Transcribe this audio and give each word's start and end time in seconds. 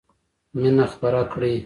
مینه 0.59 0.85
خپره 0.93 1.21
کړئ! 1.31 1.55